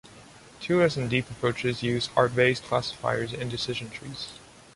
[0.59, 4.29] Two less than deep approaches used are Bayes classifiers and decision trees.